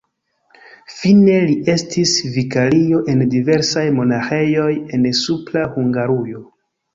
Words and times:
Fine 0.93 1.35
li 1.49 1.57
estis 1.73 2.13
vikario 2.37 3.01
en 3.15 3.21
diversaj 3.35 3.85
monaĥejoj 3.99 4.71
en 4.99 5.05
Supra 5.21 5.69
Hungarujo. 5.77 6.43